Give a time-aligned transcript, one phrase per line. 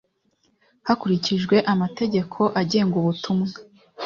[0.87, 3.49] hakurikijwe amategeko agenga ubutumwa.